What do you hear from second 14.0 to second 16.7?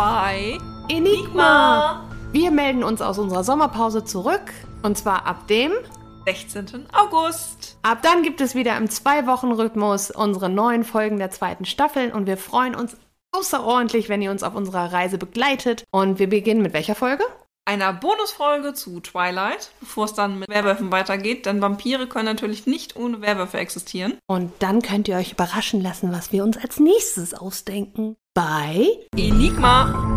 wenn ihr uns auf unserer Reise begleitet. Und wir beginnen